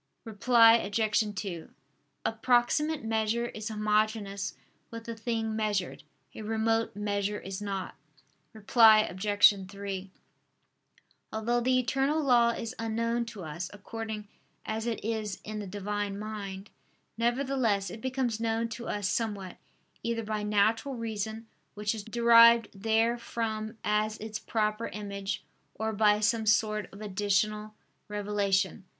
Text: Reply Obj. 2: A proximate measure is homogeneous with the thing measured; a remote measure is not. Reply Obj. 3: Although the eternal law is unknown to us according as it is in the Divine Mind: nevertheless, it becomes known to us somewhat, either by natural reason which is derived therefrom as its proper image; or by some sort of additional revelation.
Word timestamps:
Reply 0.25 0.77
Obj. 0.77 1.35
2: 1.35 1.69
A 2.25 2.31
proximate 2.31 3.03
measure 3.03 3.49
is 3.49 3.69
homogeneous 3.69 4.55
with 4.89 5.03
the 5.03 5.13
thing 5.15 5.55
measured; 5.55 6.01
a 6.33 6.41
remote 6.41 6.95
measure 6.95 7.39
is 7.39 7.61
not. 7.61 7.93
Reply 8.51 9.01
Obj. 9.01 9.67
3: 9.69 10.11
Although 11.31 11.61
the 11.61 11.77
eternal 11.77 12.19
law 12.19 12.49
is 12.49 12.73
unknown 12.79 13.25
to 13.25 13.43
us 13.43 13.69
according 13.71 14.27
as 14.65 14.87
it 14.87 15.05
is 15.05 15.39
in 15.43 15.59
the 15.59 15.67
Divine 15.67 16.17
Mind: 16.17 16.71
nevertheless, 17.15 17.91
it 17.91 18.01
becomes 18.01 18.39
known 18.39 18.69
to 18.69 18.87
us 18.87 19.07
somewhat, 19.07 19.57
either 20.01 20.23
by 20.23 20.41
natural 20.41 20.95
reason 20.95 21.45
which 21.75 21.93
is 21.93 22.03
derived 22.03 22.69
therefrom 22.73 23.77
as 23.83 24.17
its 24.17 24.39
proper 24.39 24.87
image; 24.87 25.43
or 25.75 25.93
by 25.93 26.19
some 26.19 26.47
sort 26.47 26.91
of 26.91 27.01
additional 27.01 27.75
revelation. 28.07 28.85